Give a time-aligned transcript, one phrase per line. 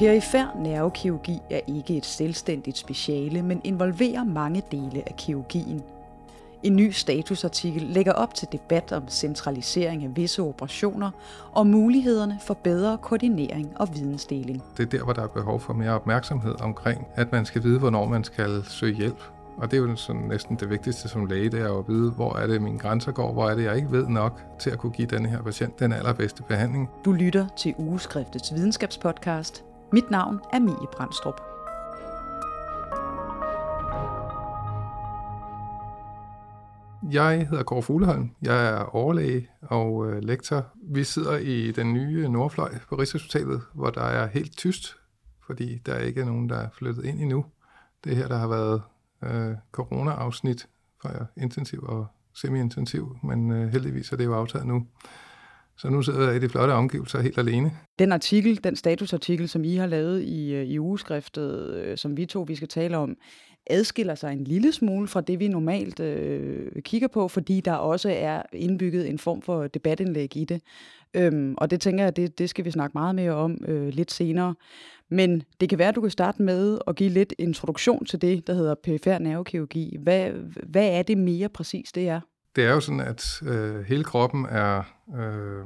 [0.00, 5.82] Perifær nervekirurgi er ikke et selvstændigt speciale, men involverer mange dele af kirurgien.
[6.62, 11.10] En ny statusartikel lægger op til debat om centralisering af visse operationer
[11.52, 14.62] og mulighederne for bedre koordinering og vidensdeling.
[14.76, 17.78] Det er der, hvor der er behov for mere opmærksomhed omkring, at man skal vide,
[17.78, 19.22] hvornår man skal søge hjælp.
[19.56, 22.36] Og det er jo sådan næsten det vigtigste som læge, det er at vide, hvor
[22.36, 24.92] er det, mine grænser går, hvor er det, jeg ikke ved nok til at kunne
[24.92, 26.90] give denne her patient den allerbedste behandling.
[27.04, 29.64] Du lytter til Ugeskriftets videnskabspodcast.
[29.92, 31.40] Mit navn er Mie Brandstrup.
[37.12, 38.30] Jeg hedder Kåre Fugleholm.
[38.42, 40.66] Jeg er overlæge og øh, lektor.
[40.82, 44.96] Vi sidder i den nye Nordfløj på Rigshospitalet, hvor der er helt tyst,
[45.46, 47.44] fordi der ikke er nogen, der er flyttet ind endnu.
[48.04, 48.82] Det her, der har været
[49.24, 50.68] øh, corona-afsnit
[51.02, 54.86] fra intensiv og semi-intensiv, men øh, heldigvis er det jo aftaget nu.
[55.80, 57.72] Så nu sidder jeg i de flotte omgivelser helt alene.
[57.98, 62.26] Den artikel, den statusartikel, som I har lavet i, øh, i ugeskriftet, øh, som vi
[62.26, 63.16] to vi skal tale om,
[63.66, 68.10] adskiller sig en lille smule fra det, vi normalt øh, kigger på, fordi der også
[68.16, 70.62] er indbygget en form for debatindlæg i det.
[71.14, 74.12] Øhm, og det tænker jeg, det, det skal vi snakke meget mere om øh, lidt
[74.12, 74.54] senere.
[75.10, 78.46] Men det kan være, at du kan starte med at give lidt introduktion til det,
[78.46, 79.96] der hedder perifer nervekirurgi.
[80.00, 80.30] Hvad,
[80.66, 82.20] hvad er det mere præcis, det er?
[82.56, 84.82] Det er jo sådan, at øh, hele kroppen er
[85.18, 85.64] øh,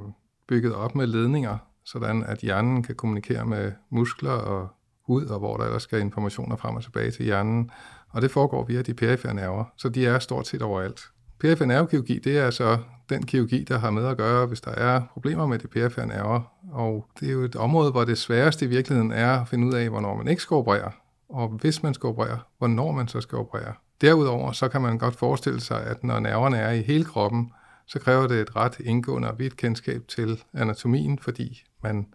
[0.49, 4.69] bygget op med ledninger, sådan at hjernen kan kommunikere med muskler og
[5.07, 7.71] hud, og hvor der ellers skal informationer frem og tilbage til hjernen.
[8.09, 11.01] Og det foregår via de perifære nerver, så de er stort set overalt.
[11.41, 15.03] Perifær nervekirurgi, det er altså den kirurgi, der har med at gøre, hvis der er
[15.13, 16.41] problemer med de perifære nerver.
[16.73, 19.73] Og det er jo et område, hvor det sværeste i virkeligheden er at finde ud
[19.73, 20.91] af, hvornår man ikke skal operere,
[21.29, 23.73] og hvis man skal operere, hvornår man så skal operere.
[24.01, 27.53] Derudover så kan man godt forestille sig, at når nerverne er i hele kroppen,
[27.87, 32.07] så kræver det et ret indgående og vidt kendskab til anatomien, fordi man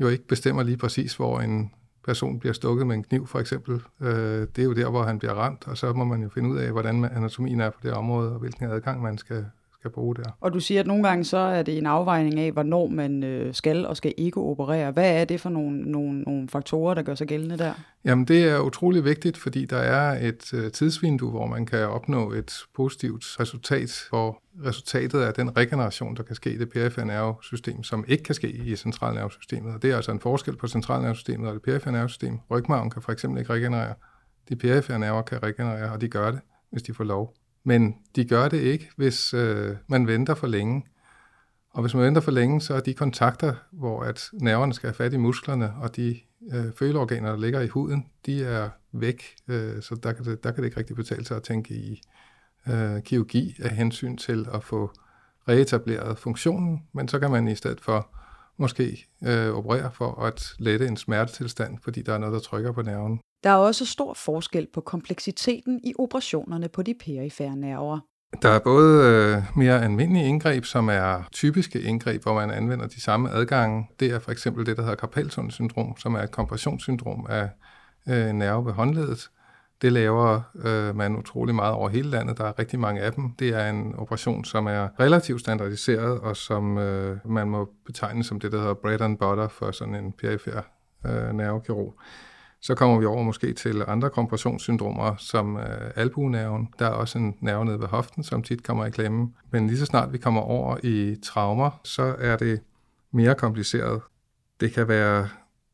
[0.00, 1.72] jo ikke bestemmer lige præcis, hvor en
[2.04, 3.82] person bliver stukket med en kniv for eksempel.
[4.00, 6.50] Øh, det er jo der, hvor han bliver ramt, og så må man jo finde
[6.50, 9.46] ud af, hvordan anatomien er på det område, og hvilken adgang man skal,
[9.80, 10.36] skal bruge der.
[10.40, 13.54] Og du siger, at nogle gange så er det en afvejning af, hvornår man øh,
[13.54, 14.90] skal og skal ikke operere.
[14.90, 17.72] Hvad er det for nogle, nogle, nogle faktorer, der gør sig gældende der?
[18.04, 22.32] Jamen det er utrolig vigtigt, fordi der er et øh, tidsvindue, hvor man kan opnå
[22.32, 27.82] et positivt resultat, hvor resultatet er den regeneration, der kan ske i det perifære nervesystem,
[27.82, 29.74] som ikke kan ske i centralnervesystemet.
[29.74, 32.38] Og det er altså en forskel på centralnervesystemet og det perifære nervesystem.
[32.50, 33.94] Rygmarven kan for eksempel ikke regenerere.
[34.48, 37.34] De perifære nerver kan regenerere, og de gør det, hvis de får lov.
[37.64, 40.86] Men de gør det ikke, hvis øh, man venter for længe.
[41.70, 44.94] Og hvis man venter for længe, så er de kontakter, hvor at nerverne skal have
[44.94, 46.20] fat i musklerne, og de
[46.52, 49.22] øh, føleorganer, der ligger i huden, de er væk.
[49.48, 52.02] Øh, så der kan, det, der kan det ikke rigtig betale sig at tænke i
[52.68, 54.90] øh, kirurgi af hensyn til at få
[55.48, 58.08] reetableret funktionen, men så kan man i stedet for
[58.56, 62.82] måske øh, operere for at lette en smertetilstand, fordi der er noget, der trykker på
[62.82, 63.20] nerven.
[63.44, 68.00] Der er også stor forskel på kompleksiteten i operationerne på de perifære nerver.
[68.42, 73.00] Der er både øh, mere almindelige indgreb, som er typiske indgreb, hvor man anvender de
[73.00, 73.88] samme adgange.
[74.00, 77.48] Det er for eksempel det, der hedder karpaltunnelsyndrom, som er et kompressionssyndrom af
[78.08, 79.30] øh, nerve ved håndledet.
[79.82, 82.38] Det laver øh, man utrolig meget over hele landet.
[82.38, 83.30] Der er rigtig mange af dem.
[83.38, 88.40] Det er en operation, som er relativt standardiseret, og som øh, man må betegne som
[88.40, 90.60] det, der hedder bread and butter for sådan en perifær
[91.06, 92.00] øh, nervekirurg.
[92.62, 96.68] Så kommer vi over måske til andre kompressionssyndromer, som øh, albuenerven.
[96.78, 99.32] Der er også en nerve nede ved hoften, som tit kommer i klemme.
[99.50, 102.60] Men lige så snart vi kommer over i traumer, så er det
[103.12, 104.00] mere kompliceret.
[104.60, 105.28] Det kan være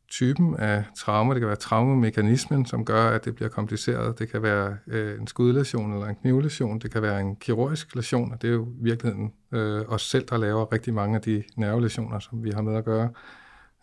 [0.09, 4.19] typen af traume, det kan være traumemekanismen, som gør, at det bliver kompliceret.
[4.19, 6.79] Det kan være øh, en skudlesion eller en knivlesion.
[6.79, 10.27] Det kan være en kirurgisk lesion, og det er jo i virkeligheden øh, os selv,
[10.29, 13.11] der laver rigtig mange af de nervelesioner, som vi har med at gøre.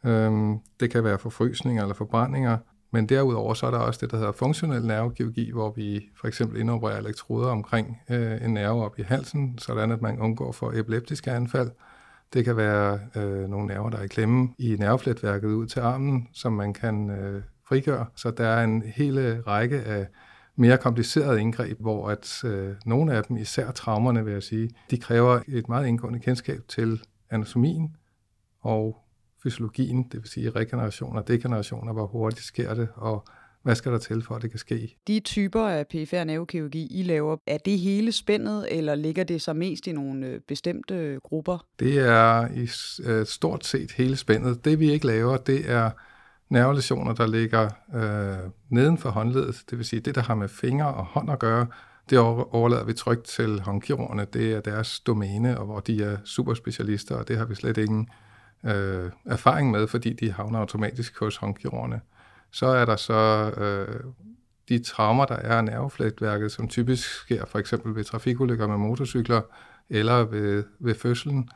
[0.06, 2.58] Øhm, det kan være forfrysninger eller forbrændinger.
[2.94, 6.59] Men derudover så er der også det, der hedder funktionel nervekirurgi, hvor vi for eksempel
[6.59, 11.32] indopererer elektroder omkring øh, en nerve op i halsen, sådan at man undgår for epileptiske
[11.32, 11.72] anfald.
[12.34, 16.28] Det kan være øh, nogle nerver, der er i klemme i nervefletværket ud til armen,
[16.34, 18.06] som man kan øh, frigøre.
[18.16, 20.08] Så der er en hele øh, række af
[20.56, 24.97] mere komplicerede indgreb, hvor at øh, nogle af dem, især traumerne vil jeg sige, de
[24.97, 27.96] kræver et meget indgående kendskab til anatomien
[28.62, 29.03] og
[29.43, 33.28] fysiologien, det vil sige regeneration og degeneration, og hvor hurtigt sker det, og
[33.63, 34.97] hvad skal der til for, at det kan ske?
[35.07, 39.53] De typer af perifær nervekirurgi, I laver, er det hele spændet, eller ligger det så
[39.53, 41.66] mest i nogle øh, bestemte grupper?
[41.79, 42.69] Det er i
[43.09, 44.66] øh, stort set hele spændet.
[44.66, 45.90] Det vi ikke laver, det er
[46.49, 50.93] nervelesioner, der ligger øh, neden for håndledet, det vil sige det, der har med fingre
[50.93, 51.67] og hånd at gøre,
[52.09, 54.25] det overlader vi trygt til håndkirurgerne.
[54.34, 58.09] Det er deres domæne, og hvor de er superspecialister, og det har vi slet ingen
[58.66, 62.02] øh, erfaring med, fordi de havner automatisk hos håndkirurgerne.
[62.52, 64.04] Så er der så øh,
[64.70, 69.42] de traumer, der er af nerveflætværket, som typisk sker for eksempel ved trafikulykker med motorcykler
[69.90, 71.50] eller ved, ved fødslen.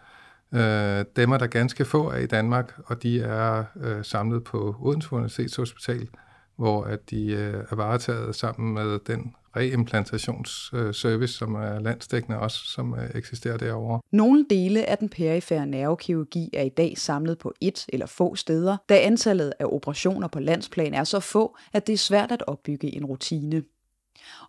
[0.54, 4.76] Øh, dem er der ganske få af i Danmark, og de er øh, samlet på
[4.80, 6.10] Odense Universitetshospital,
[6.58, 12.60] hvor at de øh, er varetaget sammen med den reimplantationsservice, øh, som er landsdækkende også,
[12.66, 14.02] som øh, eksisterer derovre.
[14.12, 18.78] Nogle dele af den perifære nervekirurgi er i dag samlet på et eller få steder,
[18.90, 22.96] da antallet af operationer på landsplan er så få, at det er svært at opbygge
[22.96, 23.64] en rutine.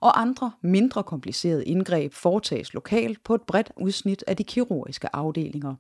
[0.00, 5.74] Og andre, mindre komplicerede indgreb foretages lokalt på et bredt udsnit af de kirurgiske afdelinger.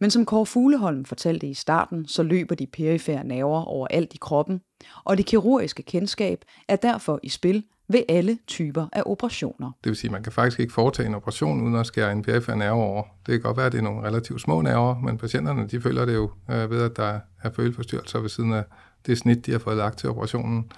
[0.00, 4.60] Men som Kåre Fugleholm fortalte i starten, så løber de perifære nerver overalt i kroppen,
[5.04, 9.72] og det kirurgiske kendskab er derfor i spil ved alle typer af operationer.
[9.84, 12.22] Det vil sige, at man kan faktisk ikke foretage en operation uden at skære en
[12.22, 13.02] perifær nerve over.
[13.26, 16.04] Det kan godt være, at det er nogle relativt små nerver, men patienterne de føler
[16.04, 18.64] det jo øh, ved, at der er føleforstyrrelser ved siden af
[19.06, 20.70] det snit, de har fået lagt til operationen.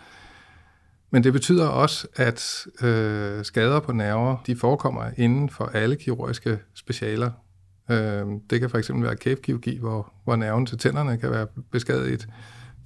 [1.11, 6.59] Men det betyder også, at øh, skader på nerver, de forekommer inden for alle kirurgiske
[6.75, 7.31] specialer.
[7.91, 12.29] Øh, det kan for eksempel være kæbkirurgi, hvor, hvor nerven til tænderne kan være beskadiget.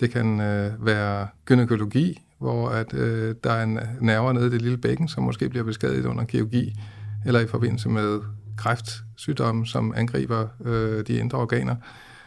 [0.01, 4.63] Det kan øh, være gynækologi, hvor at, øh, der er en nerver nede i det
[4.63, 6.75] lille bækken, som måske bliver beskadiget under kirurgi,
[7.27, 8.21] eller i forbindelse med
[8.57, 11.77] kræftsygdomme, som angriber øh, de indre organer.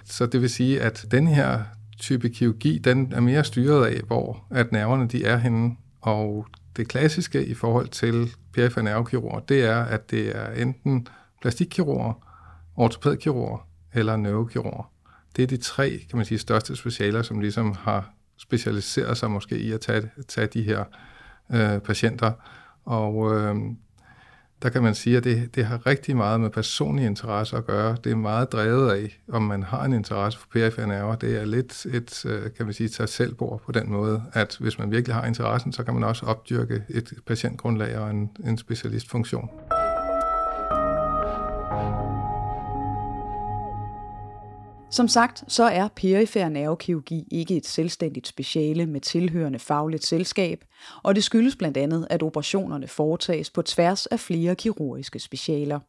[0.05, 1.59] Så det vil sige, at den her
[1.99, 5.75] type kirurgi, den er mere styret af, hvor at nerverne de er henne.
[6.01, 11.07] Og det klassiske i forhold til perifer nervekirurger, det er, at det er enten
[11.41, 12.28] plastikkirurger,
[12.79, 14.91] ortopædkirurger eller neurokirurger.
[15.35, 19.57] Det er de tre, kan man sige, største specialer, som ligesom har specialiseret sig måske
[19.57, 20.83] i at tage, tage de her
[21.53, 22.31] øh, patienter.
[22.85, 23.55] Og øh,
[24.61, 27.97] der kan man sige, at det, det har rigtig meget med personlig interesse at gøre.
[28.03, 31.15] Det er meget drevet af, om man har en interesse for perifære nerver.
[31.15, 34.79] Det er lidt et, øh, kan man sige, tage selvbord på den måde, at hvis
[34.79, 39.49] man virkelig har interessen, så kan man også opdyrke et patientgrundlag og en, en specialistfunktion.
[44.91, 50.63] Som sagt, så er perifær nervekirurgi ikke et selvstændigt speciale med tilhørende fagligt selskab,
[51.03, 55.79] og det skyldes blandt andet, at operationerne foretages på tværs af flere kirurgiske specialer.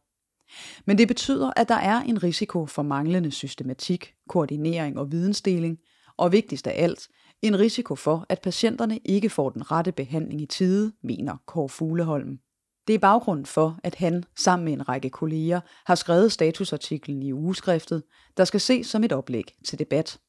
[0.85, 5.77] Men det betyder, at der er en risiko for manglende systematik, koordinering og vidensdeling,
[6.17, 7.07] og vigtigst af alt,
[7.41, 12.39] en risiko for, at patienterne ikke får den rette behandling i tide, mener Kåre Fugleholm.
[12.87, 17.33] Det er baggrunden for, at han sammen med en række kolleger har skrevet statusartiklen i
[17.33, 18.03] ugeskriftet,
[18.37, 20.19] der skal ses som et oplæg til debat.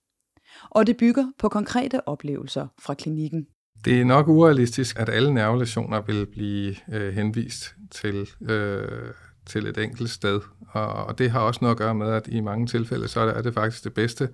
[0.71, 3.47] Og det bygger på konkrete oplevelser fra klinikken.
[3.85, 9.11] Det er nok urealistisk, at alle nervelationer vil blive øh, henvist til, øh,
[9.47, 10.41] til et enkelt sted.
[10.69, 13.43] Og, og det har også noget at gøre med, at i mange tilfælde, så er
[13.43, 14.29] det faktisk det bedste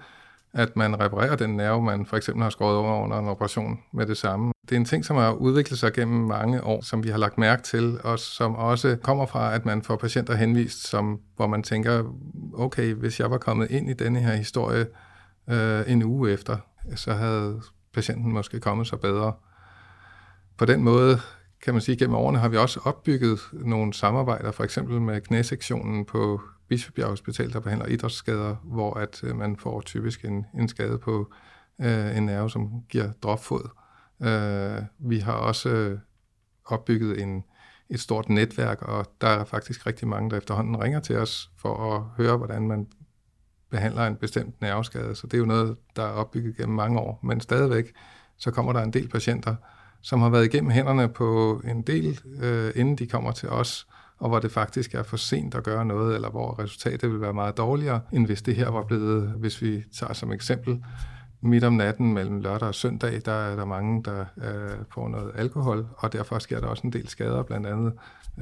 [0.52, 4.06] at man reparerer den nerve, man for eksempel har skåret over under en operation med
[4.06, 4.52] det samme.
[4.68, 7.38] Det er en ting, som har udviklet sig gennem mange år, som vi har lagt
[7.38, 11.62] mærke til, og som også kommer fra, at man får patienter henvist, som, hvor man
[11.62, 12.14] tænker,
[12.54, 14.86] okay, hvis jeg var kommet ind i denne her historie
[15.50, 16.56] øh, en uge efter,
[16.96, 17.60] så havde
[17.94, 19.32] patienten måske kommet sig bedre.
[20.58, 21.20] På den måde
[21.64, 26.04] kan man sige, gennem årene har vi også opbygget nogle samarbejder, for eksempel med knæsektionen
[26.04, 30.98] på Bispebjerg Hospital, der behandler idrætsskader, hvor at øh, man får typisk en, en skade
[30.98, 31.32] på
[31.80, 33.68] øh, en nerve, som giver dropfod.
[34.22, 35.98] Øh, vi har også øh,
[36.64, 37.44] opbygget en,
[37.90, 41.94] et stort netværk, og der er faktisk rigtig mange, der efterhånden ringer til os for
[41.94, 42.86] at høre, hvordan man
[43.70, 45.14] behandler en bestemt nerveskade.
[45.14, 47.20] Så det er jo noget, der er opbygget gennem mange år.
[47.22, 47.92] Men stadigvæk,
[48.36, 49.56] så kommer der en del patienter,
[50.02, 53.86] som har været igennem hænderne på en del, øh, inden de kommer til os,
[54.18, 57.34] og hvor det faktisk er for sent at gøre noget, eller hvor resultatet vil være
[57.34, 60.84] meget dårligere, end hvis det her var blevet, hvis vi tager som eksempel,
[61.40, 65.32] midt om natten mellem lørdag og søndag, der er der mange, der øh, får noget
[65.34, 67.92] alkohol, og derfor sker der også en del skader, blandt andet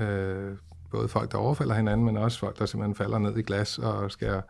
[0.01, 0.57] øh,
[0.91, 4.11] både folk, der overfalder hinanden, men også folk, der simpelthen falder ned i glas og
[4.11, 4.41] skærer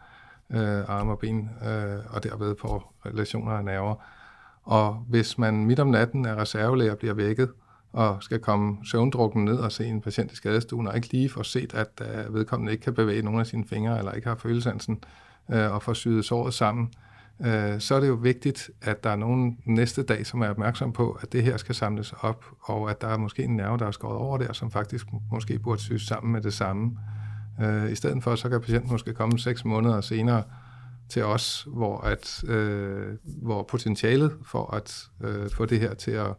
[0.51, 3.95] øh, arme og ben, øh, og derved på relationer og nerver.
[4.63, 7.51] Og hvis man midt om natten er reservelæger og bliver vækket,
[7.97, 11.43] og skal komme søvndrukken ned og se en patient i skadestuen, og ikke lige få
[11.43, 14.99] set, at øh, vedkommende ikke kan bevæge nogle af sine fingre, eller ikke har følelsansen,
[15.49, 16.89] uh, øh, og få syet såret sammen,
[17.39, 17.47] uh,
[17.79, 21.19] så er det jo vigtigt, at der er nogen næste dag, som er opmærksom på,
[21.23, 23.91] at det her skal samles op, og at der er måske en nerve, der er
[23.91, 26.99] skåret over der, som faktisk måske burde syes sammen med det samme.
[27.59, 30.43] Uh, I stedet for, så kan patienten måske komme seks måneder senere
[31.09, 35.09] til os, hvor, at, uh, hvor potentialet for at
[35.53, 36.35] få det her til at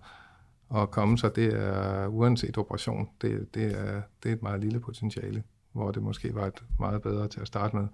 [0.76, 4.80] at komme sig, det er uanset operation, det, det, er, det er et meget lille
[4.80, 7.88] potentiale, hvor det måske var et meget bedre til at starte med.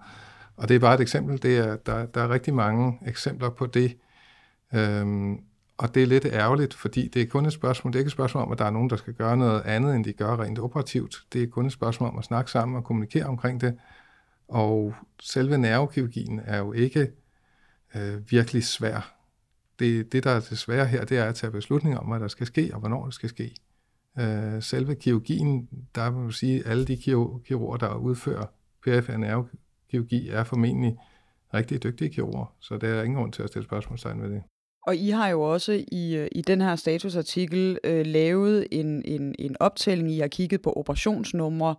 [0.58, 1.42] Og det er bare et eksempel.
[1.42, 3.98] Det er, der, der er rigtig mange eksempler på det.
[4.74, 5.40] Øhm,
[5.78, 7.94] og det er lidt ærgerligt, fordi det er kun et spørgsmål.
[7.94, 9.96] Det er ikke et spørgsmål om, at der er nogen, der skal gøre noget andet,
[9.96, 11.24] end de gør rent operativt.
[11.34, 13.78] Det er kun et spørgsmål om at snakke sammen og kommunikere omkring det.
[14.48, 17.12] Og selve nervekirurgien er jo ikke
[17.96, 19.14] øh, virkelig svær.
[19.80, 22.48] Det, det, der er desværre her, det er at tage beslutninger om, hvad der skal
[22.48, 23.56] ske, og hvornår det skal ske.
[24.20, 28.46] Øh, selve kirurgien, der må man sige, alle de kirurger, der udfører
[28.84, 30.98] perifer nervekirurgi, er formentlig
[31.54, 34.42] rigtig dygtige kirurger, så der er ingen grund til at stille spørgsmålstegn ved det.
[34.88, 39.36] Og I har jo også i, øh, i den her statusartikel øh, lavet en, en,
[39.40, 40.12] en optælling.
[40.12, 41.76] I har kigget på operationsnumre.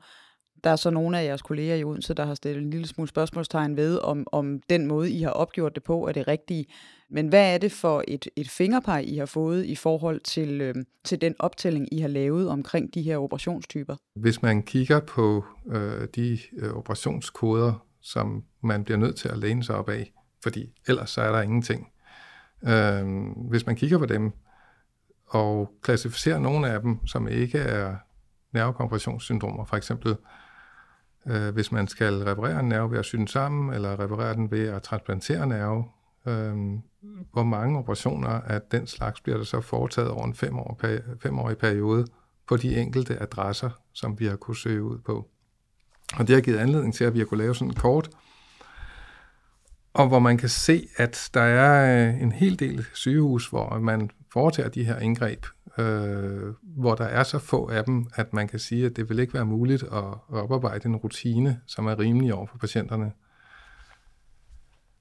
[0.64, 3.08] Der er så nogle af jeres kolleger i Odense, der har stillet en lille smule
[3.08, 6.66] spørgsmålstegn ved, om, om den måde, I har opgjort det på, er det rigtige.
[7.10, 10.74] Men hvad er det for et, et fingerpeg, I har fået i forhold til, øh,
[11.04, 13.96] til den optælling, I har lavet omkring de her operationstyper?
[14.16, 19.64] Hvis man kigger på øh, de øh, operationskoder, som man bliver nødt til at læne
[19.64, 21.88] sig op af, fordi ellers så er der ingenting,
[22.68, 23.06] Øh,
[23.48, 24.32] hvis man kigger på dem
[25.26, 27.96] og klassificerer nogle af dem, som ikke er
[28.52, 30.16] nervekompressionssyndromer, for eksempel øh,
[31.26, 34.50] Øh, hvis man skal reparere en nerve ved at sy den sammen, eller reparere den
[34.50, 35.84] ved at transplantere nerve,
[36.26, 36.54] øh,
[37.32, 40.80] hvor mange operationer af den slags bliver der så foretaget over en fem år,
[41.22, 42.06] femårig periode
[42.48, 45.28] på de enkelte adresser, som vi har kunne søge ud på.
[46.16, 48.10] Og det har givet anledning til, at vi har kunne lave sådan et kort,
[49.94, 54.10] og hvor man kan se, at der er øh, en hel del sygehus, hvor man
[54.34, 55.46] foretager de her indgreb,
[55.78, 59.18] øh, hvor der er så få af dem, at man kan sige, at det vil
[59.18, 63.12] ikke være muligt at, oparbejde en rutine, som er rimelig over for patienterne.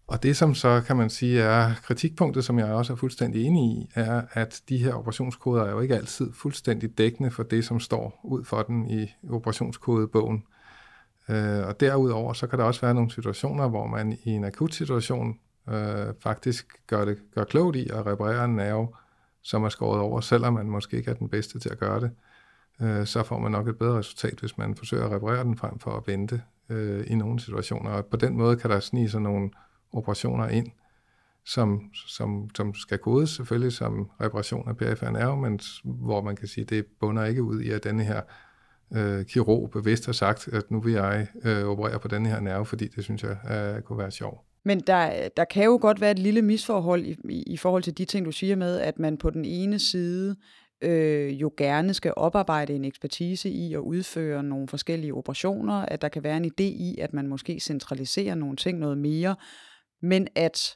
[0.08, 3.64] Og det, som så kan man sige er kritikpunktet, som jeg også er fuldstændig enig
[3.64, 7.80] i, er, at de her operationskoder er jo ikke altid fuldstændig dækkende for det, som
[7.80, 10.44] står ud for den i operationskodebogen.
[11.30, 14.74] Øh, og derudover, så kan der også være nogle situationer, hvor man i en akut
[14.74, 18.88] situation øh, faktisk gør det gør klogt i at reparere en nerve,
[19.44, 22.12] som er skåret over, selvom man måske ikke er den bedste til at gøre det.
[22.82, 25.80] Øh, så får man nok et bedre resultat, hvis man forsøger at reparere den frem
[25.80, 27.92] for at vente øh, i nogle situationer.
[27.92, 29.52] Og på den måde kan der snige sig nogle
[29.94, 30.68] operationer ind,
[31.46, 36.48] som, som, som skal kodes selvfølgelig som reparation af perifær nerve, men hvor man kan
[36.48, 38.22] sige, at det bunder ikke ud i, at denne her
[38.94, 42.66] øh, kirurg bevidst har sagt, at nu vil jeg øh, operere på den her nerve,
[42.66, 44.42] fordi det synes jeg øh, kunne være sjovt.
[44.66, 47.98] Men der, der kan jo godt være et lille misforhold i, i, i forhold til
[47.98, 50.36] de ting, du siger med, at man på den ene side
[50.82, 56.10] øh, jo gerne skal oparbejde en ekspertise i at udføre nogle forskellige operationer, at der
[56.10, 59.36] kan være en idé i, at man måske centraliserer nogle ting noget mere,
[60.02, 60.76] men at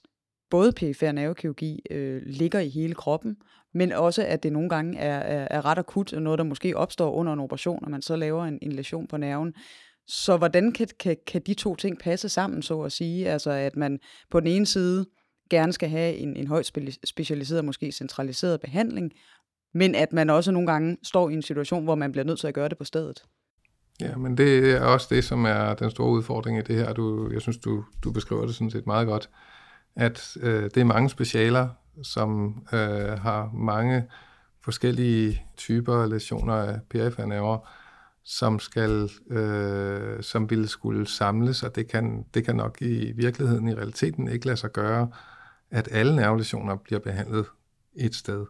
[0.50, 3.38] både perifær nervekirurgi øh, ligger i hele kroppen,
[3.74, 6.77] men også at det nogle gange er, er, er ret akut, og noget, der måske
[6.77, 9.53] opstår under en operation, og man så laver en, en lesion på nerven.
[10.08, 13.30] Så hvordan kan, kan, kan de to ting passe sammen, så at sige?
[13.30, 14.00] Altså at man
[14.32, 15.06] på den ene side
[15.50, 16.72] gerne skal have en, en højt
[17.06, 19.12] specialiseret, måske centraliseret behandling,
[19.74, 22.48] men at man også nogle gange står i en situation, hvor man bliver nødt til
[22.48, 23.24] at gøre det på stedet.
[24.02, 26.94] Ja, men det er også det, som er den store udfordring i det her.
[26.94, 29.30] Du, jeg synes, du, du beskriver det sådan set meget godt,
[29.96, 31.68] at øh, det er mange specialer,
[32.04, 34.04] som øh, har mange
[34.64, 37.42] forskellige typer lesioner af periferne
[38.29, 43.67] som skal, øh, som ville skulle samles, og det kan, det kan nok i virkeligheden,
[43.67, 45.12] i realiteten, ikke lade sig gøre,
[45.72, 47.46] at alle nervelesioner bliver behandlet
[47.96, 48.46] et sted.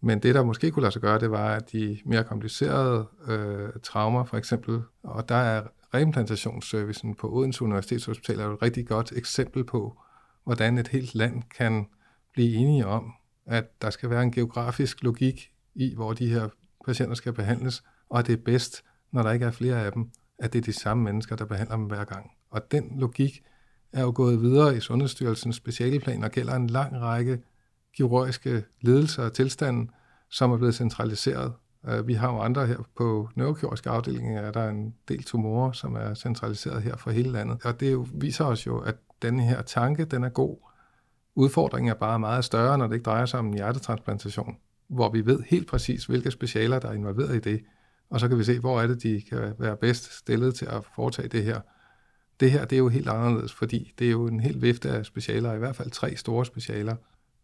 [0.00, 3.68] Men det, der måske kunne lade sig gøre, det var, at de mere komplicerede øh,
[3.82, 5.62] traumer, for eksempel, og der er
[5.94, 10.00] reimplantationsservicen på Odense Universitetshospital er et rigtig godt eksempel på,
[10.44, 11.86] hvordan et helt land kan
[12.32, 13.12] blive enige om,
[13.46, 16.48] at der skal være en geografisk logik i, hvor de her
[16.86, 20.10] patienter skal behandles, og at det er bedst, når der ikke er flere af dem,
[20.38, 22.30] at det er de samme mennesker, der behandler dem hver gang.
[22.50, 23.42] Og den logik
[23.92, 27.40] er jo gået videre i Sundhedsstyrelsens specialeplan og gælder en lang række
[27.96, 29.90] kirurgiske ledelser og tilstanden,
[30.30, 31.52] som er blevet centraliseret.
[31.88, 35.94] Øh, vi har jo andre her på neurokirurgiske afdelinger, er der en del tumorer, som
[35.94, 37.64] er centraliseret her for hele landet.
[37.64, 40.56] Og det jo, viser os jo, at denne her tanke, den er god,
[41.38, 44.56] Udfordringen er bare meget større, når det ikke drejer sig om en hjertetransplantation,
[44.88, 47.60] hvor vi ved helt præcis, hvilke specialer, der er involveret i det,
[48.10, 50.84] og så kan vi se, hvor er det, de kan være bedst stillet til at
[50.94, 51.60] foretage det her.
[52.40, 55.06] Det her, det er jo helt anderledes, fordi det er jo en helt vifte af
[55.06, 56.96] specialer, i hvert fald tre store specialer.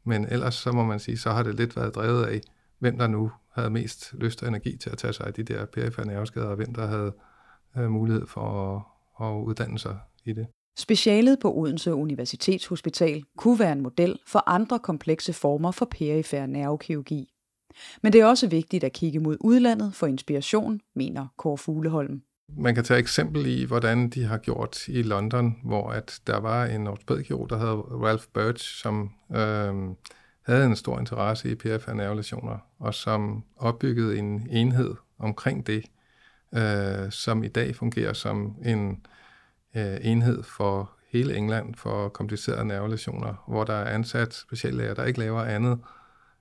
[0.05, 2.41] Men ellers, så må man sige, så har det lidt været drevet af,
[2.79, 5.65] hvem der nu havde mest lyst og energi til at tage sig af de der
[5.67, 7.13] perifære nerveskader, og hvem der havde
[7.77, 8.77] øh, mulighed for
[9.21, 10.47] at, at uddanne sig i det.
[10.79, 17.34] Specialet på Odense Universitetshospital kunne være en model for andre komplekse former for perifær nervekirurgi.
[18.03, 22.23] Men det er også vigtigt at kigge mod udlandet for inspiration, mener Kåre Fugleholm.
[22.49, 26.65] Man kan tage eksempel i, hvordan de har gjort i London, hvor at der var
[26.65, 29.75] en ortopædkirurg, der hed Ralph Birch, som øh,
[30.43, 35.85] havde en stor interesse i PFA-nervelationer, og som opbyggede en enhed omkring det,
[36.55, 39.07] øh, som i dag fungerer som en
[39.77, 45.19] øh, enhed for hele England for komplicerede nervelationer, hvor der er ansat speciallæger, der ikke
[45.19, 45.79] laver andet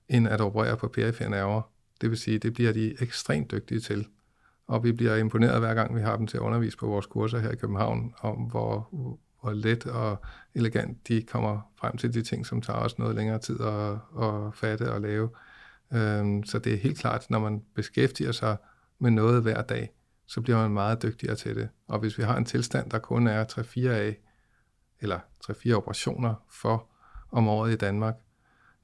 [0.10, 1.62] end at operere på perifære nerver.
[2.02, 4.08] Det vil sige, det bliver de ekstremt dygtige til.
[4.68, 7.40] Og vi bliver imponeret hver gang, vi har dem til at undervise på vores kurser
[7.40, 8.90] her i København, om hvor,
[9.42, 10.22] hvor let og
[10.56, 13.92] elegant de kommer frem til de ting, som tager os noget længere tid at,
[14.24, 15.30] at fatte og lave.
[15.94, 18.58] Øhm, så det er helt klart, når man beskæftiger sig
[19.00, 19.94] med noget hver dag,
[20.28, 21.70] så bliver man meget dygtigere til det.
[21.88, 24.20] Og hvis vi har en tilstand, der kun er 3-4 af,
[25.00, 26.88] eller 3-4 operationer for
[27.32, 28.16] om året i Danmark,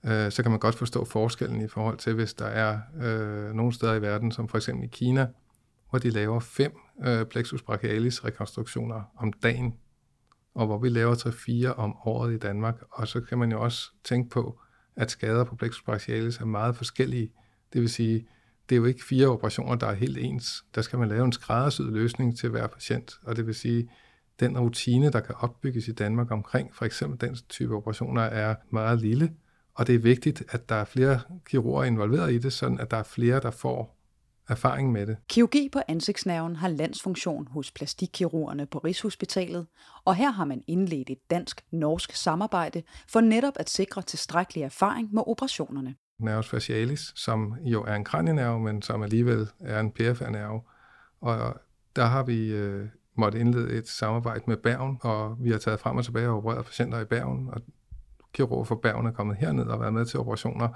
[0.05, 3.73] øh, så kan man godt forstå forskellen i forhold til, hvis der er øh, nogle
[3.73, 5.27] steder i verden, som for eksempel i Kina,
[5.89, 6.71] hvor de laver fem
[7.05, 9.73] øh, plexus brachialis rekonstruktioner om dagen,
[10.55, 11.15] og hvor vi laver
[11.73, 12.75] 3-4 om året i Danmark.
[12.91, 14.59] Og så kan man jo også tænke på,
[14.95, 17.31] at skader på plexus brachialis er meget forskellige.
[17.73, 18.27] Det vil sige,
[18.69, 20.63] det er jo ikke fire operationer, der er helt ens.
[20.75, 23.89] Der skal man lave en skræddersyet løsning til hver patient, og det vil sige,
[24.39, 29.01] den rutine, der kan opbygges i Danmark omkring for eksempel den type operationer, er meget
[29.01, 29.31] lille,
[29.79, 32.97] og det er vigtigt, at der er flere kirurger involveret i det, sådan at der
[32.97, 33.95] er flere, der får
[34.49, 35.17] erfaring med det.
[35.29, 39.67] Kirurgi på ansigtsnerven har landsfunktion hos plastikkirurgerne på Rigshospitalet,
[40.05, 45.23] og her har man indledt et dansk-norsk samarbejde for netop at sikre tilstrækkelig erfaring med
[45.27, 45.95] operationerne.
[46.19, 50.61] Nervus facialis, som jo er en kranienerve, men som alligevel er en PFR-nerve.
[51.21, 51.55] Og
[51.95, 55.97] der har vi øh, måtte indlede et samarbejde med Bergen, og vi har taget frem
[55.97, 57.61] og tilbage og opereret patienter i Bergen, og
[58.33, 60.67] kirurg for Bergen er kommet herned og været med til operationer,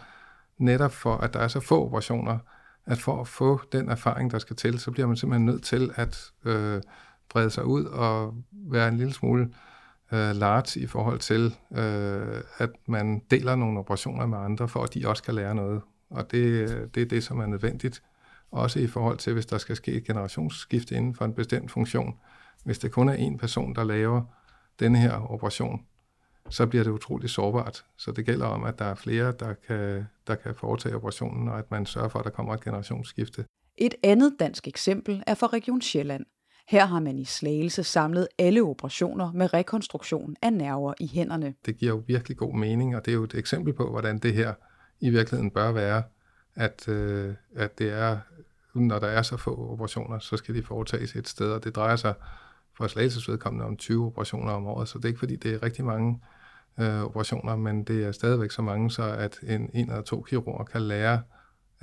[0.58, 2.38] netop for, at der er så få operationer,
[2.86, 5.92] at for at få den erfaring, der skal til, så bliver man simpelthen nødt til
[5.96, 6.82] at øh,
[7.30, 9.44] brede sig ud og være en lille smule
[10.12, 14.94] øh, large i forhold til, øh, at man deler nogle operationer med andre, for at
[14.94, 15.82] de også kan lære noget.
[16.10, 18.04] Og det, det er det, som er nødvendigt,
[18.52, 22.20] også i forhold til, hvis der skal ske et generationsskifte inden for en bestemt funktion.
[22.64, 24.22] Hvis det kun er en person, der laver
[24.80, 25.86] denne her operation,
[26.50, 27.86] så bliver det utroligt sårbart.
[27.98, 31.60] Så det gælder om, at der er flere, der kan, der kan foretage operationen, og
[31.60, 33.46] at man sørger for, at der kommer et generationsskifte.
[33.78, 36.26] Et andet dansk eksempel er fra Region Sjælland.
[36.68, 41.54] Her har man i Slagelse samlet alle operationer med rekonstruktion af nerver i hænderne.
[41.66, 44.34] Det giver jo virkelig god mening, og det er jo et eksempel på, hvordan det
[44.34, 44.54] her
[45.00, 46.04] i virkeligheden bør være,
[46.56, 48.18] at, øh, at det er,
[48.74, 51.96] når der er så få operationer, så skal de foretages et sted, og det drejer
[51.96, 52.14] sig
[52.78, 55.64] for Slagelses vedkommende om 20 operationer om året, så det er ikke fordi, det er
[55.64, 56.20] rigtig mange
[56.80, 60.64] øh, operationer, men det er stadigvæk så mange, så at en, en eller to kirurger
[60.64, 61.22] kan lære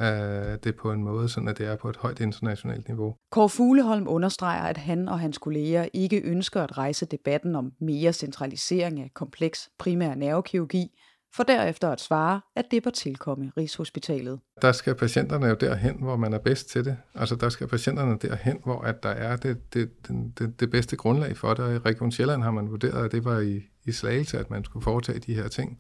[0.01, 3.17] øh, det på en måde, sådan at det er på et højt internationalt niveau.
[3.31, 8.13] Kåre Fugleholm understreger, at han og hans kolleger ikke ønsker at rejse debatten om mere
[8.13, 10.91] centralisering af kompleks primær nervekirurgi,
[11.35, 14.41] for derefter at svare, at det bør tilkomme Rigshospitalet.
[14.63, 16.97] Der skal patienterne jo derhen, hvor man er bedst til det.
[17.15, 21.37] Altså der skal patienterne derhen, hvor at der er det, det, det, det bedste grundlag
[21.37, 21.65] for det.
[21.65, 24.65] Og i Region Sjælland har man vurderet, at det var i, i Slagelse, at man
[24.65, 25.79] skulle foretage de her ting.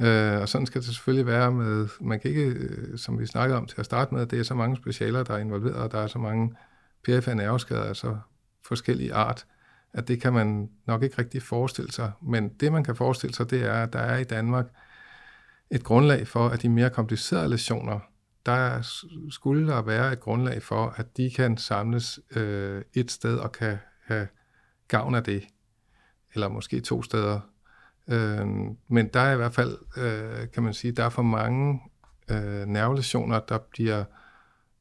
[0.00, 3.58] Øh, og sådan skal det selvfølgelig være med, man kan ikke, øh, som vi snakkede
[3.58, 5.92] om til at starte med, at det er så mange specialer, der er involveret, og
[5.92, 6.54] der er så mange
[7.04, 8.16] PFA nerveskader, altså
[8.64, 9.46] forskellige art,
[9.92, 12.12] at det kan man nok ikke rigtig forestille sig.
[12.22, 14.66] Men det, man kan forestille sig, det er, at der er i Danmark
[15.70, 18.00] et grundlag for, at de mere komplicerede lesioner,
[18.46, 18.82] der
[19.30, 23.78] skulle der være et grundlag for, at de kan samles øh, et sted og kan
[24.04, 24.28] have
[24.88, 25.42] gavn af det.
[26.34, 27.40] Eller måske to steder.
[28.08, 28.46] Øh,
[28.88, 31.80] men der er i hvert fald, øh, kan man sige, der er for mange
[32.30, 34.04] øh, nervelesioner, der bliver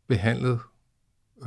[0.08, 0.60] behandlet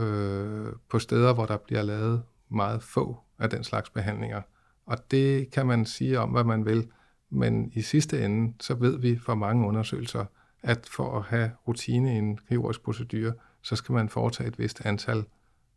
[0.01, 4.43] øh, på steder, hvor der bliver lavet meget få af den slags behandlinger.
[4.87, 6.89] Og det kan man sige om, hvad man vil,
[7.31, 10.25] men i sidste ende, så ved vi fra mange undersøgelser,
[10.63, 14.87] at for at have rutine i en kirurgisk procedure, så skal man foretage et vist
[14.87, 15.25] antal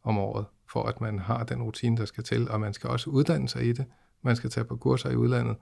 [0.03, 3.09] om året, for at man har den rutine, der skal til, og man skal også
[3.09, 3.85] uddanne sig i det.
[4.21, 5.55] Man skal tage på kurser i udlandet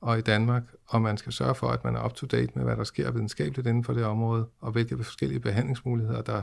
[0.00, 2.84] og i Danmark, og man skal sørge for, at man er up-to-date med, hvad der
[2.84, 6.42] sker videnskabeligt inden for det område, og hvilke forskellige behandlingsmuligheder, der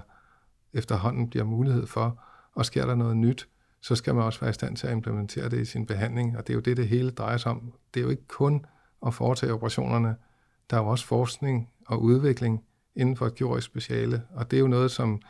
[0.74, 2.24] efterhånden bliver mulighed for,
[2.56, 3.48] og sker der noget nyt,
[3.84, 6.48] så skal man også være i stand til at implementere det i sin behandling, og
[6.48, 7.74] det er jo det, det hele drejer sig om.
[7.94, 8.66] Det er jo ikke kun
[9.06, 10.16] at foretage operationerne,
[10.70, 12.64] der er jo også forskning og udvikling
[12.96, 15.22] inden for et kirurgisk speciale, og det er jo noget, som,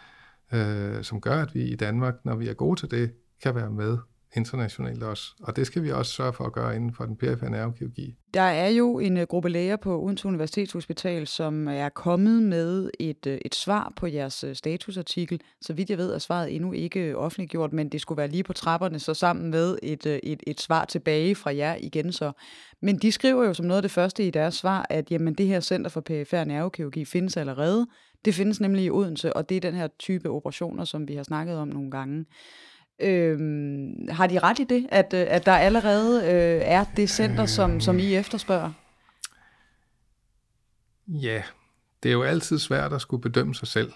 [0.53, 3.13] øh, som gør, at vi i Danmark, når vi er gode til det,
[3.43, 3.97] kan være med
[4.35, 5.35] internationalt også.
[5.43, 8.15] Og det skal vi også sørge for at gøre inden for den perifære nervekirurgi.
[8.33, 13.27] Der er jo en øh, gruppe læger på Odense Universitetshospital, som er kommet med et,
[13.27, 15.41] øh, et svar på jeres øh, statusartikel.
[15.61, 18.53] Så vidt jeg ved, er svaret endnu ikke offentliggjort, men det skulle være lige på
[18.53, 22.31] trapperne, så sammen med et, et, et svar tilbage fra jer igen så.
[22.81, 25.47] Men de skriver jo som noget af det første i deres svar, at jamen, det
[25.47, 27.87] her Center for Perifær Nervekirurgi findes allerede.
[28.25, 31.23] Det findes nemlig i Odense, og det er den her type operationer, som vi har
[31.23, 32.25] snakket om nogle gange.
[33.03, 37.45] Øhm, har de ret i det, at, øh, at der allerede øh, er det center,
[37.45, 38.71] som, som I efterspørger?
[41.07, 41.43] Ja,
[42.03, 43.91] det er jo altid svært at skulle bedømme sig selv.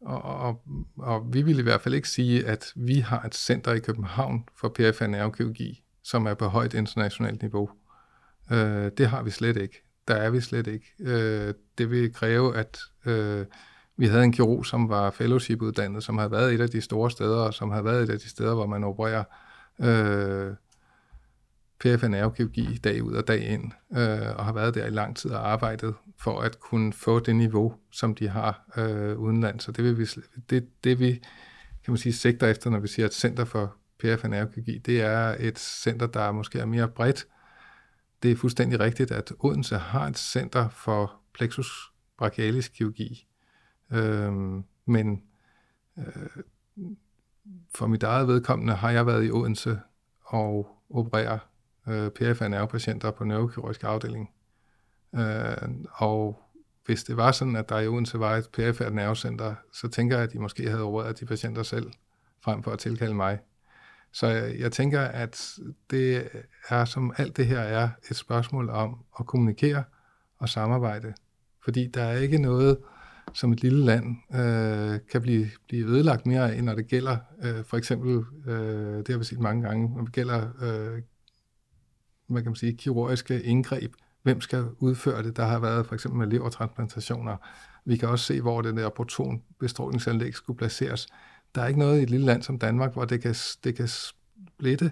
[0.00, 0.62] Og, og,
[0.98, 4.48] og vi vil i hvert fald ikke sige, at vi har et center i København
[4.56, 7.70] for perifær nervekirurgi, som er på højt internationalt niveau.
[8.52, 9.82] Øh, det har vi slet ikke.
[10.08, 10.86] Der er vi slet ikke.
[11.00, 13.46] Øh, det vil kræve, at øh,
[13.96, 17.36] vi havde en kirurg, som var fellowship-uddannet, som havde været et af de store steder,
[17.36, 19.24] og som havde været et af de steder, hvor man opererer
[19.80, 20.54] øh,
[21.80, 25.30] PFA nervekirurgi dag ud og dag ind, øh, og har været der i lang tid
[25.30, 29.64] og arbejdet for at kunne få det niveau, som de har øh, udenlands.
[29.64, 30.06] Så det, vil vi,
[30.50, 31.12] det, det vi
[31.84, 35.36] kan man sige, sigter efter, når vi siger et center for PFA nervekirurgi, det er
[35.40, 37.26] et center, der måske er mere bredt.
[38.22, 43.26] Det er fuldstændig rigtigt, at Odense har et center for plexus brachialis kirurgi,
[43.92, 44.32] Øh,
[44.86, 45.22] men
[45.98, 46.42] øh,
[47.74, 49.80] for mit eget vedkommende har jeg været i Odense
[50.24, 51.38] og opererer
[51.88, 54.30] øh, PFA nervepatienter på neurokirurgisk afdeling.
[55.14, 55.56] Øh,
[55.92, 56.42] og
[56.84, 60.24] hvis det var sådan, at der i Odense var et PFA nervecenter, så tænker jeg,
[60.24, 61.92] at de måske havde opereret de patienter selv,
[62.40, 63.38] frem for at tilkalde mig.
[64.12, 65.50] Så jeg, jeg tænker, at
[65.90, 66.28] det
[66.68, 69.84] er, som alt det her er, et spørgsmål om at kommunikere
[70.38, 71.14] og samarbejde.
[71.64, 72.78] Fordi der er ikke noget,
[73.32, 77.64] som et lille land øh, kan blive, blive ødelagt mere, end når det gælder øh,
[77.64, 81.02] for eksempel, øh, det har vi set mange gange, når det gælder, øh,
[82.26, 83.92] hvad kan man sige, kirurgiske indgreb.
[84.22, 85.36] Hvem skal udføre det?
[85.36, 87.36] Der har været for eksempel med levertransplantationer.
[87.84, 91.06] Vi kan også se, hvor det der protonbestrålingsanlæg skulle placeres.
[91.54, 93.34] Der er ikke noget i et lille land som Danmark, hvor det kan,
[93.64, 94.90] det kan splitte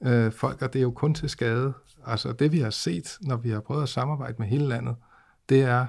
[0.00, 1.72] øh, folk, og det er jo kun til skade.
[2.06, 4.96] Altså det, vi har set, når vi har prøvet at samarbejde med hele landet,
[5.48, 5.86] det er,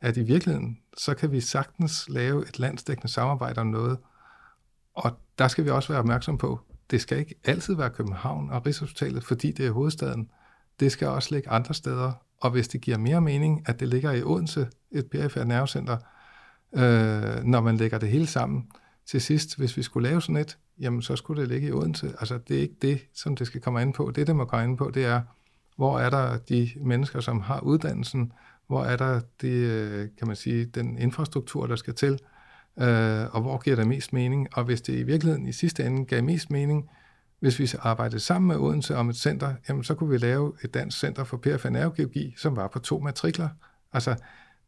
[0.00, 3.98] at i virkeligheden, så kan vi sagtens lave et landsdækkende samarbejde om noget.
[4.94, 6.60] Og der skal vi også være opmærksom på,
[6.90, 10.30] det skal ikke altid være København og Rigshospitalet, fordi det er hovedstaden.
[10.80, 12.12] Det skal også ligge andre steder.
[12.40, 15.96] Og hvis det giver mere mening, at det ligger i Odense, et perifært nervecenter,
[16.72, 18.66] øh, når man lægger det hele sammen,
[19.06, 22.06] til sidst, hvis vi skulle lave sådan et, jamen så skulle det ligge i Odense.
[22.06, 24.12] Altså det er ikke det, som det skal komme ind på.
[24.14, 25.22] Det, det må komme ind på, det er,
[25.76, 28.32] hvor er der de mennesker, som har uddannelsen,
[28.70, 32.12] hvor er der det, øh, kan man sige, den infrastruktur, der skal til,
[32.78, 34.48] øh, og hvor giver det mest mening.
[34.52, 36.90] Og hvis det i virkeligheden i sidste ende gav mest mening,
[37.40, 40.74] hvis vi arbejdede sammen med Odense om et center, jamen så kunne vi lave et
[40.74, 43.48] dansk center for perifær nervekirurgi, som var på to matrikler.
[43.92, 44.16] Altså,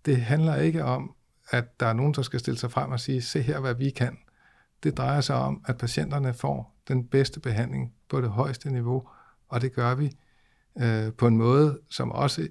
[0.04, 1.14] det handler ikke om,
[1.50, 3.90] at der er nogen, der skal stille sig frem og sige, se her, hvad vi
[3.90, 4.18] kan.
[4.82, 9.08] Det drejer sig om, at patienterne får den bedste behandling på det højeste niveau,
[9.48, 10.12] og det gør vi
[10.82, 12.48] øh, på en måde, som også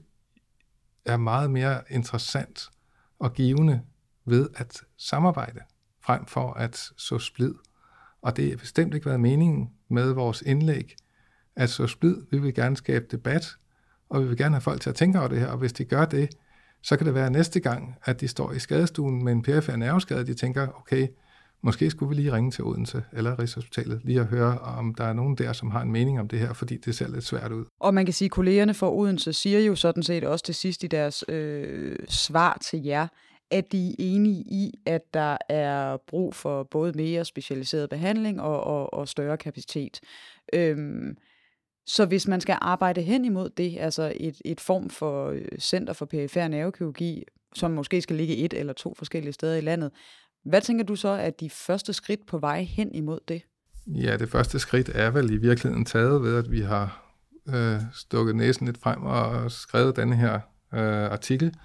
[1.05, 2.69] er meget mere interessant
[3.19, 3.81] og givende
[4.25, 5.59] ved at samarbejde,
[6.03, 7.53] frem for at så splid.
[8.21, 10.95] Og det har bestemt ikke været meningen med vores indlæg,
[11.55, 12.17] at så splid.
[12.31, 13.55] Vi vil gerne skabe debat,
[14.09, 15.85] og vi vil gerne have folk til at tænke over det her, og hvis de
[15.85, 16.29] gør det,
[16.81, 20.25] så kan det være næste gang, at de står i skadestuen med en perifær nerveskade,
[20.25, 21.07] de tænker, okay,
[21.63, 25.13] måske skulle vi lige ringe til Odense eller Rigshospitalet, lige at høre, om der er
[25.13, 27.65] nogen der, som har en mening om det her, fordi det ser lidt svært ud.
[27.79, 30.83] Og man kan sige, at kollegerne fra Odense siger jo sådan set også til sidst
[30.83, 33.07] i deres øh, svar til jer,
[33.51, 38.63] at de er enige i, at der er brug for både mere specialiseret behandling og,
[38.63, 39.99] og, og større kapacitet.
[40.53, 41.17] Øhm,
[41.85, 45.93] så hvis man skal arbejde hen imod det, altså et, et form for øh, center
[45.93, 47.23] for perifær nervekirurgi,
[47.55, 49.91] som måske skal ligge et eller to forskellige steder i landet,
[50.43, 53.41] hvad tænker du så er de første skridt på vej hen imod det?
[53.87, 57.05] Ja, det første skridt er vel i virkeligheden taget ved, at vi har
[57.47, 60.39] øh, stukket næsen lidt frem og skrevet denne her
[60.73, 61.55] øh, artikel.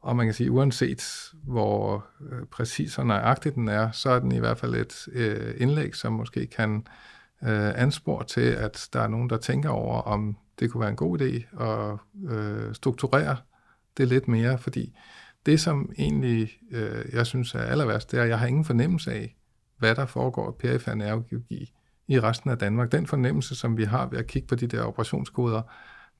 [0.00, 4.32] Og man kan sige, uanset hvor øh, præcis og nøjagtig den er, så er den
[4.32, 6.86] i hvert fald et øh, indlæg, som måske kan
[7.42, 10.96] øh, anspore til, at der er nogen, der tænker over, om det kunne være en
[10.96, 11.98] god idé at
[12.32, 13.36] øh, strukturere
[13.96, 14.96] det lidt mere, fordi
[15.46, 18.64] det, som egentlig øh, jeg synes er aller værst, det er, at jeg har ingen
[18.64, 19.36] fornemmelse af,
[19.78, 21.72] hvad der foregår i perifær nervekirurgi
[22.08, 22.92] i resten af Danmark.
[22.92, 25.62] Den fornemmelse, som vi har ved at kigge på de der operationskoder,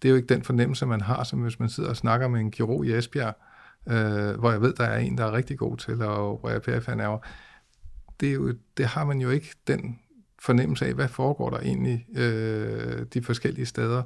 [0.03, 2.41] det er jo ikke den fornemmelse, man har, som hvis man sidder og snakker med
[2.41, 3.35] en kirurg i Esbjerg,
[3.89, 6.95] øh, hvor jeg ved, der er en, der er rigtig god til at operere perifær
[6.95, 7.19] nerver.
[8.21, 9.99] Det, er jo, det har man jo ikke den
[10.39, 14.03] fornemmelse af, hvad foregår der egentlig øh, de forskellige steder,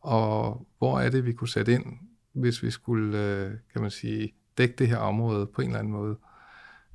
[0.00, 1.84] og hvor er det, vi kunne sætte ind,
[2.32, 5.92] hvis vi skulle, øh, kan man sige, dække det her område på en eller anden
[5.92, 6.16] måde.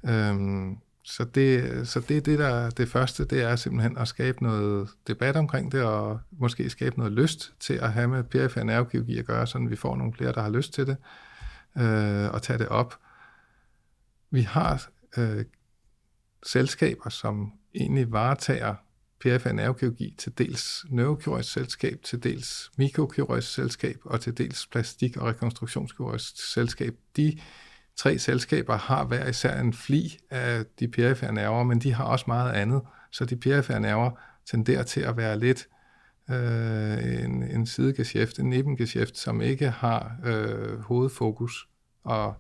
[0.06, 4.90] Øhm, så det, så det, det der det første, det er simpelthen at skabe noget
[5.08, 9.26] debat omkring det, og måske skabe noget lyst til at have med perifær nervekirurgi at
[9.26, 10.98] gøre, så vi får nogle flere, der har lyst til det,
[11.78, 13.00] øh, og tage det op.
[14.32, 15.46] Vi har øh,
[16.46, 18.76] selskaber, som egentlig varetager
[19.26, 25.28] PFA nervekirurgi, til dels neurokirurgisk selskab, til dels mikrokirurgisk selskab, og til dels plastik- og
[25.28, 26.96] rekonstruktionskirurgisk selskab.
[27.18, 27.40] De
[27.96, 32.26] tre selskaber har hver især en fli af de perifære nerver, men de har også
[32.28, 32.82] meget andet.
[33.12, 34.12] Så de perifære nerver
[34.46, 35.68] tenderer til at være lidt
[36.30, 41.68] øh, en, en sidegeschæft, en nebengeschæft, som ikke har øh, hovedfokus.
[42.04, 42.36] Og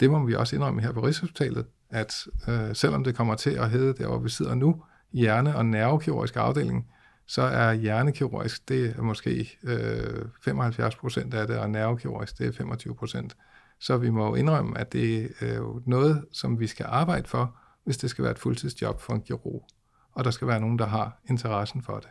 [0.00, 3.70] det må vi også indrømme her på Rigshospitalet, at øh, selvom det kommer til at
[3.70, 4.82] hedde der, hvor vi sidder nu,
[5.12, 6.86] hjerne- og nervekirurgisk afdeling,
[7.26, 12.52] så er hjernekirurgisk, det er måske øh, 75 procent af det, og nervekirurgisk, det er
[12.52, 13.36] 25 procent.
[13.80, 18.10] Så vi må indrømme, at det er noget, som vi skal arbejde for, hvis det
[18.10, 19.66] skal være et fuldtidsjob for en kirurg.
[20.12, 22.08] Og der skal være nogen, der har interessen for det.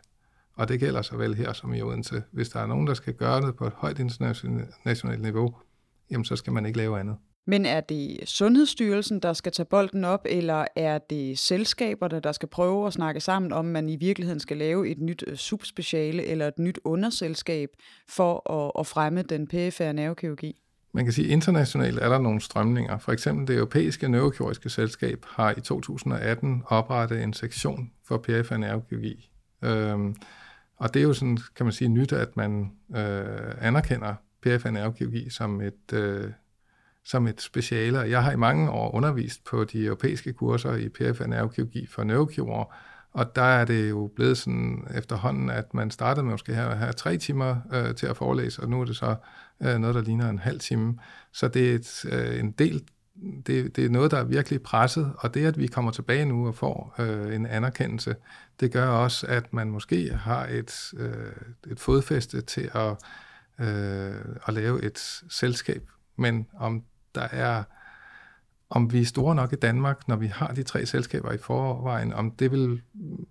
[0.56, 2.24] Og det gælder såvel her som i Odense.
[2.32, 5.56] Hvis der er nogen, der skal gøre det på et højt internationalt niveau,
[6.12, 7.18] jamen så skal man ikke lave andet.
[7.47, 12.49] Men er det Sundhedsstyrelsen, der skal tage bolden op, eller er det selskaberne, der skal
[12.49, 16.47] prøve at snakke sammen om, man i virkeligheden skal lave et nyt øh, subspeciale eller
[16.47, 17.69] et nyt underselskab
[18.10, 20.62] for at, at fremme den perifære nervekirurgi?
[20.93, 22.97] Man kan sige, at internationalt er der nogle strømninger.
[22.97, 29.32] For eksempel det europæiske neurokirurgiske selskab har i 2018 oprettet en sektion for perifer nervekirurgi.
[29.62, 30.15] Øhm,
[30.77, 35.30] og det er jo sådan, kan man sige, nyt, at man øh, anerkender perifer nervekirurgi
[35.30, 36.32] som et, øh,
[37.06, 38.00] som et speciale.
[38.00, 42.76] Jeg har i mange år undervist på de europæiske kurser i perifær nervekirurgi for neurokirurger,
[43.14, 46.94] og der er det jo blevet sådan efterhånden, at man startede med måske at have
[46.94, 49.16] tre timer øh, til at forelæse, og nu er det så
[49.62, 51.00] øh, noget, der ligner en halv time.
[51.34, 52.84] Så det er et, øh, en del,
[53.48, 56.48] det, det er noget, der er virkelig presset, og det, at vi kommer tilbage nu
[56.48, 58.16] og får øh, en anerkendelse,
[58.60, 62.98] det gør også, at man måske har et, øh, et fodfæste til at,
[63.68, 64.16] øh,
[64.48, 65.90] at lave et selskab.
[66.18, 66.84] Men om
[67.15, 67.63] der er
[68.71, 72.13] om vi er store nok i Danmark, når vi har de tre selskaber i forvejen,
[72.13, 72.82] om det vil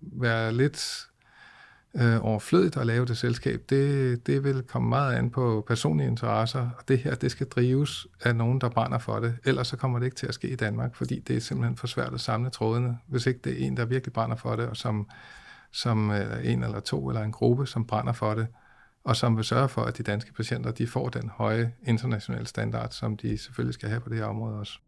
[0.01, 1.07] være lidt
[1.95, 6.69] øh, overflødigt at lave det selskab, det, det vil komme meget an på personlige interesser,
[6.77, 9.99] og det her, det skal drives af nogen, der brænder for det, ellers så kommer
[9.99, 12.49] det ikke til at ske i Danmark, fordi det er simpelthen for svært at samle
[12.49, 15.09] trådene, hvis ikke det er en, der virkelig brænder for det, og som,
[15.71, 18.47] som øh, en eller to eller en gruppe, som brænder for det,
[19.03, 22.91] og som vil sørge for, at de danske patienter de får den høje internationale standard,
[22.91, 24.79] som de selvfølgelig skal have på det her område også.